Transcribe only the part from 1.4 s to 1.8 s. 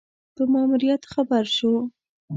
شو.